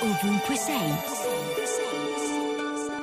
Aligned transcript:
ovunque 0.00 0.56
sei. 0.56 0.94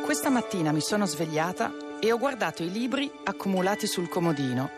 Questa 0.03 0.29
mattina 0.29 0.71
mi 0.71 0.81
sono 0.81 1.05
svegliata 1.05 1.71
e 1.99 2.11
ho 2.11 2.17
guardato 2.17 2.61
i 2.61 2.71
libri 2.71 3.11
accumulati 3.23 3.87
sul 3.87 4.09
comodino. 4.09 4.69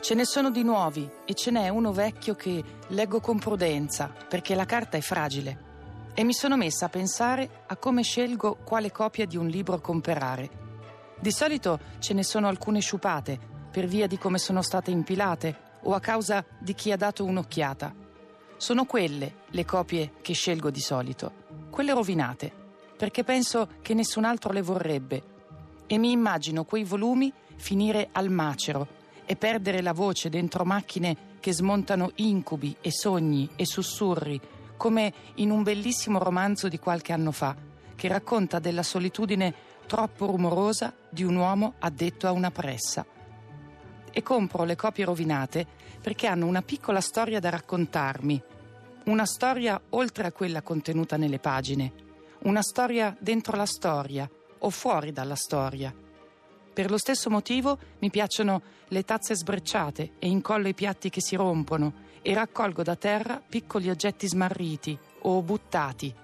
Ce 0.00 0.14
ne 0.14 0.24
sono 0.24 0.50
di 0.50 0.62
nuovi 0.62 1.08
e 1.26 1.34
ce 1.34 1.50
n'è 1.50 1.68
uno 1.68 1.92
vecchio 1.92 2.34
che 2.34 2.62
leggo 2.88 3.20
con 3.20 3.38
prudenza 3.38 4.10
perché 4.28 4.54
la 4.54 4.64
carta 4.64 4.96
è 4.96 5.00
fragile. 5.00 5.70
E 6.14 6.24
mi 6.24 6.32
sono 6.32 6.56
messa 6.56 6.86
a 6.86 6.90
pensare 6.90 7.64
a 7.66 7.76
come 7.76 8.02
scelgo 8.02 8.58
quale 8.64 8.90
copia 8.90 9.26
di 9.26 9.36
un 9.36 9.48
libro 9.48 9.80
comprare. 9.80 10.50
Di 11.20 11.30
solito 11.30 11.78
ce 11.98 12.14
ne 12.14 12.24
sono 12.24 12.48
alcune 12.48 12.80
sciupate 12.80 13.38
per 13.70 13.86
via 13.86 14.06
di 14.06 14.18
come 14.18 14.38
sono 14.38 14.62
state 14.62 14.90
impilate 14.90 15.70
o 15.82 15.94
a 15.94 16.00
causa 16.00 16.44
di 16.58 16.74
chi 16.74 16.92
ha 16.92 16.96
dato 16.96 17.24
un'occhiata. 17.24 17.94
Sono 18.56 18.84
quelle 18.84 19.34
le 19.50 19.64
copie 19.64 20.12
che 20.22 20.34
scelgo 20.34 20.70
di 20.70 20.80
solito, 20.80 21.41
quelle 21.72 21.94
rovinate, 21.94 22.52
perché 22.98 23.24
penso 23.24 23.66
che 23.80 23.94
nessun 23.94 24.24
altro 24.24 24.52
le 24.52 24.60
vorrebbe. 24.60 25.22
E 25.86 25.96
mi 25.96 26.12
immagino 26.12 26.64
quei 26.64 26.84
volumi 26.84 27.32
finire 27.56 28.10
al 28.12 28.28
macero 28.28 28.86
e 29.24 29.36
perdere 29.36 29.80
la 29.80 29.94
voce 29.94 30.28
dentro 30.28 30.64
macchine 30.64 31.30
che 31.40 31.54
smontano 31.54 32.10
incubi 32.16 32.76
e 32.82 32.92
sogni 32.92 33.48
e 33.56 33.64
sussurri, 33.64 34.38
come 34.76 35.14
in 35.36 35.50
un 35.50 35.62
bellissimo 35.62 36.18
romanzo 36.18 36.68
di 36.68 36.78
qualche 36.78 37.14
anno 37.14 37.32
fa, 37.32 37.56
che 37.96 38.08
racconta 38.08 38.58
della 38.58 38.82
solitudine 38.82 39.54
troppo 39.86 40.26
rumorosa 40.26 40.92
di 41.08 41.24
un 41.24 41.36
uomo 41.36 41.74
addetto 41.78 42.26
a 42.26 42.32
una 42.32 42.50
pressa 42.50 43.06
e 44.12 44.22
compro 44.22 44.64
le 44.64 44.76
copie 44.76 45.06
rovinate 45.06 45.66
perché 46.00 46.26
hanno 46.26 46.46
una 46.46 46.62
piccola 46.62 47.00
storia 47.00 47.40
da 47.40 47.48
raccontarmi, 47.48 48.42
una 49.04 49.26
storia 49.26 49.80
oltre 49.90 50.26
a 50.26 50.32
quella 50.32 50.62
contenuta 50.62 51.16
nelle 51.16 51.38
pagine, 51.38 51.92
una 52.42 52.62
storia 52.62 53.16
dentro 53.18 53.56
la 53.56 53.66
storia 53.66 54.28
o 54.58 54.70
fuori 54.70 55.12
dalla 55.12 55.34
storia. 55.34 55.94
Per 56.72 56.90
lo 56.90 56.96
stesso 56.96 57.28
motivo 57.28 57.78
mi 57.98 58.10
piacciono 58.10 58.62
le 58.88 59.04
tazze 59.04 59.36
sbrecciate 59.36 60.12
e 60.18 60.28
incollo 60.28 60.68
i 60.68 60.74
piatti 60.74 61.10
che 61.10 61.20
si 61.20 61.36
rompono 61.36 62.10
e 62.22 62.32
raccolgo 62.34 62.82
da 62.82 62.96
terra 62.96 63.42
piccoli 63.46 63.90
oggetti 63.90 64.26
smarriti 64.26 64.98
o 65.22 65.42
buttati. 65.42 66.14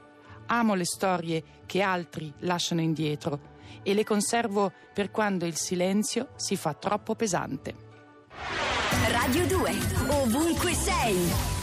Amo 0.46 0.74
le 0.74 0.86
storie 0.86 1.42
che 1.66 1.82
altri 1.82 2.32
lasciano 2.38 2.80
indietro 2.80 3.56
e 3.82 3.92
le 3.92 4.04
conservo 4.04 4.72
per 4.94 5.10
quando 5.10 5.44
il 5.44 5.56
silenzio 5.56 6.28
si 6.36 6.56
fa 6.56 6.72
troppo 6.72 7.14
pesante. 7.14 7.86
Radio 9.10 9.46
2, 9.46 9.72
ovunque 10.08 10.72
sei. 10.72 11.57